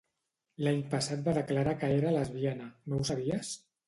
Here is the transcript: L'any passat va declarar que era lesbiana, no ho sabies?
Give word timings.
L'any 0.67 0.79
passat 0.93 1.19
va 1.27 1.33
declarar 1.37 1.75
que 1.83 1.89
era 1.97 2.13
lesbiana, 2.15 2.71
no 2.95 2.99
ho 3.03 3.07
sabies? 3.11 3.53